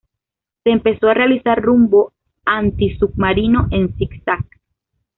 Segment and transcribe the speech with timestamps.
[0.63, 2.11] Se empezó a realizar rumbo
[2.43, 4.43] antisubmarino en zig-zag.